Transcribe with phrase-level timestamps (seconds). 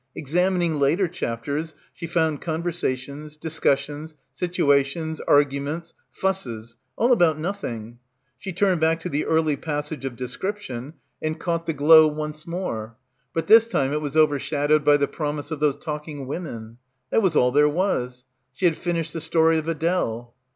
[0.15, 7.99] Examining later chapters she found conversa tions, discussions, situations, arguments, "fusses"— all about nothing.
[8.39, 12.07] She turned back to the— 86— BACKWATER early passage of description and caught the glow
[12.07, 12.97] once more.
[13.35, 16.79] But this time it was overshadowed by the promise of those talking women.
[17.11, 18.25] That was all there was.
[18.53, 20.33] She had finished the story of Adele.